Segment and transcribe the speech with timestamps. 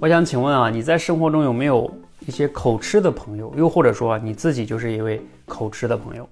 [0.00, 3.52] 我想请问啊，你在生活中有没有一些口吃的朋友？
[3.56, 6.28] 又或者说你自己就是一位口吃的朋友？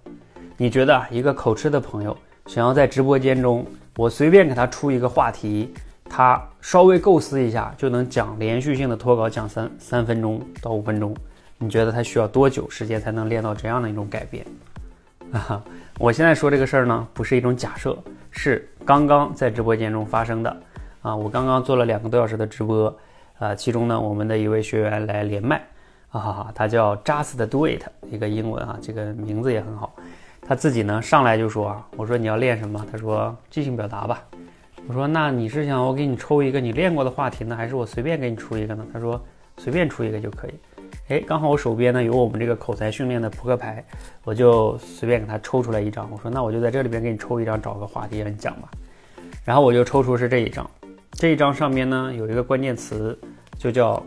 [0.56, 2.16] 你觉得一个口吃的朋友
[2.46, 3.66] 想要在直播间中，
[3.96, 5.74] 我随便给他出一个话题，
[6.08, 11.12] 他稍微构思一下就能讲连续性的脱稿讲三三分钟到五分钟？
[11.58, 14.46] 你觉得他需要多久时间才能练到这样的一种改变？
[15.32, 15.60] 啊，
[15.98, 17.98] 我现在说这个事儿呢，不是一种假设，
[18.30, 20.56] 是刚刚在直播间中发生的。
[21.02, 22.96] 啊，我刚刚做了两个多小时的直播。
[23.38, 25.56] 啊，其中呢，我们的一位学员来连麦，
[26.08, 29.94] 啊哈哈，他叫 Just Do It，一个英文啊，这个名字也很好。
[30.40, 32.86] 他自己呢上来就说啊，我说你要练什么？
[32.90, 34.22] 他说即兴表达吧。
[34.88, 38.86] 我说那你是想我给你抽一个你练过的话题呢，还是我随便给你出一个呢？
[38.92, 39.20] 他说
[39.58, 40.54] 随便出一个就可以。
[41.08, 43.84] 哎，刚好我手边呢有我们这个口才训练的扑克牌，
[44.22, 46.08] 我就随便给他抽出来一张。
[46.12, 48.68] 我说那我就在这里边给你抽一张，找个话题让你讲吧。
[49.44, 50.68] 然后我就抽出是这一张。
[51.16, 53.18] 这一张上面呢有一个关键词，
[53.58, 54.04] 就叫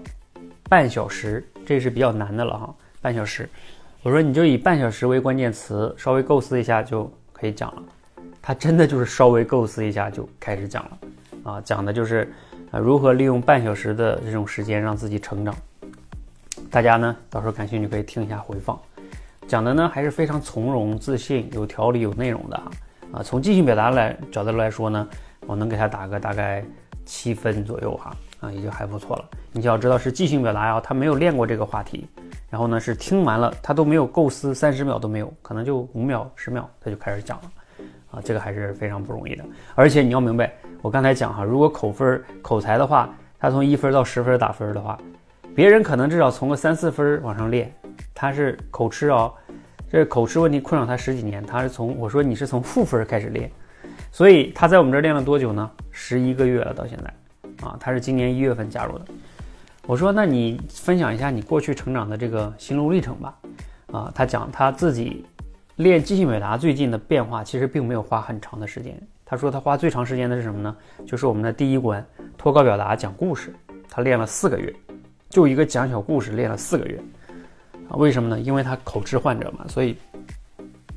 [0.70, 2.76] 半小时，这是比较难的了哈。
[3.02, 3.50] 半小时，
[4.04, 7.82] 我说你就以半小时为关键词，稍微构思一下就可以讲了。
[8.40, 12.32] 他真的就是稍微构思一下就开始讲了啊，讲的就是
[12.70, 15.56] 啊如何利用半小时的这种时间让自己成长。
[16.70, 18.80] 大家呢到时候感兴趣可以听一下回放，
[19.48, 22.72] 讲的呢还是非常从容、自信、有条理、有内容的啊。
[23.14, 25.08] 啊，从即兴表达来角度来说呢，
[25.48, 26.64] 我能给他打个大概。
[27.10, 29.26] 七分左右哈啊，也就还不错了。
[29.52, 32.08] 你就要知道是即兴表达呀，他没有练过这个话题，
[32.52, 37.52] 然后呢是听完了，他都没有构思，三十秒都没有，可能就五秒十秒他就开始讲了
[38.12, 39.44] 啊，这个还是非常不容易的。
[39.74, 44.96] 而且你要明白，我刚才讲哈，如果口分口才的话，他从一分到十分打分的话，
[45.56, 47.74] 别人可能至少从个三四分往上练，
[48.14, 49.34] 他是口吃啊，
[49.92, 53.52] 这口吃问题困扰他十几年，他是从我说你是从负分开始练。
[54.12, 55.70] 所以他在我们这儿练了多久呢？
[56.02, 59.06] 十一个月了，到现在，啊，他是今年一月份加入的。
[59.86, 63.38] 我说，那你分享一下你过去成长的这个心路历程吧。
[63.92, 65.26] 啊，他讲他自己
[65.76, 68.98] 练即兴表达最近的变化，其实并没有花很长的时间。
[69.26, 70.74] 他说他花最长时间的是什么呢？
[71.06, 72.04] 就是我们的第一关
[72.38, 73.54] 脱稿表达讲故事，
[73.90, 74.74] 他练了四个月，
[75.30, 76.98] 就一个讲小故事练了四个月。
[77.90, 78.40] 啊，为什么呢？
[78.40, 79.98] 因为他口吃患者嘛，所以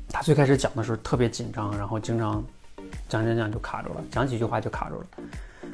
[0.07, 2.41] 他最开始讲的时候特别紧张，然后经常。
[3.13, 5.05] 讲讲讲就卡住了，讲几句话就卡住了，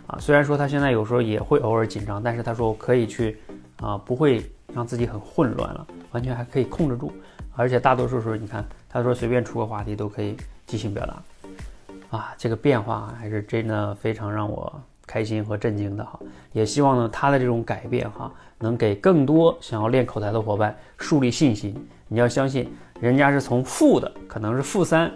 [0.08, 3.40] 啊，虽然说他现在有时候也会偶尔紧张，但是他说可以去，
[3.78, 7.14] 啊，不会让自己很混乱了，完全还可以控制住，
[7.56, 10.36] 而且大多数时候你看，他说随便出个话题都可以
[10.66, 14.78] 即兴表达，啊，这个变化还是真的非常让我
[15.08, 16.20] 开心和震惊的哈，
[16.52, 21.74] 也希望呢他的这种改变哈，能给更多想要练口才的伙伴树立信心，
[22.10, 22.70] 你要相信
[23.00, 25.10] 人家是从负的，可能是负三，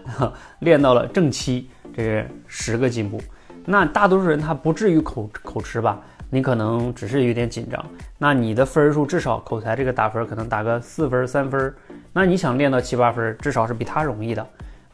[0.60, 1.70] 练到了正七。
[1.96, 3.22] 这是十个进步，
[3.66, 6.02] 那大多数人他不至于口口吃吧？
[6.30, 7.86] 你可能只是有点紧张。
[8.18, 11.74] 那你的分数至少口才这个打分可能打个四分三分，
[12.12, 14.42] 那你想练到七八分，至少是比他容易的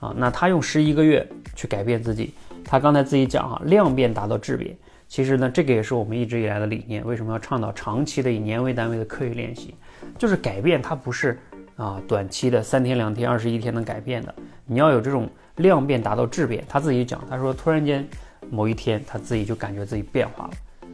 [0.02, 0.14] 啊。
[0.18, 2.34] 那他用十一个月去改变自己，
[2.66, 4.76] 他刚才自己讲哈，量变达到质变。
[5.08, 7.04] 其实呢，这个也是我们一直以来的理念。
[7.06, 9.74] 为什么要倡导长期的以年为单位的刻意练习？
[10.18, 11.40] 就是改变它不是
[11.78, 14.36] 啊短期的三天两天二十一天能改变的，
[14.70, 15.28] 你要有这种。
[15.60, 18.08] 量变达到质变，他自己讲，他说突然间
[18.50, 20.52] 某一天他自己就感觉自己变化了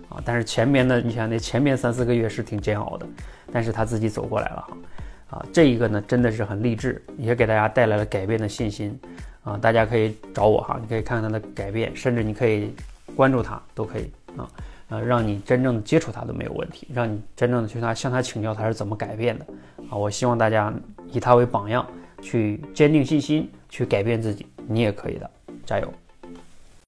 [0.09, 0.21] 啊！
[0.25, 3.05] 但是前面的，你想那前面三四个月是挺煎熬的，
[3.53, 5.45] 但是他自己走过来了哈啊！
[5.53, 8.99] 这一个呢真的是很励志，也给大家带来了改变的信心
[9.43, 9.55] 啊！
[9.55, 12.73] 大家可以找我哈，你可以看看他的改变，甚至你可以
[13.15, 14.49] 关注他都可以啊
[14.89, 19.45] 呃，让你真正的接触他都没有问题，让你真正的去他向他请教他是怎么改变的
[19.91, 19.95] 啊！
[19.95, 20.73] 我希望大家
[21.11, 21.85] 以他为榜样，
[22.19, 24.45] 去坚定信心，去改变自己。
[24.69, 25.29] 你也可以的，
[25.65, 25.93] 加油！